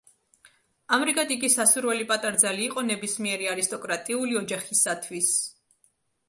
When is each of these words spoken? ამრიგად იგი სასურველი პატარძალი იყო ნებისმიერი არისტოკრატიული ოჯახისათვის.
ამრიგად 0.95 1.33
იგი 1.35 1.49
სასურველი 1.55 2.07
პატარძალი 2.11 2.65
იყო 2.69 2.85
ნებისმიერი 2.87 3.51
არისტოკრატიული 3.53 4.41
ოჯახისათვის. 4.41 5.31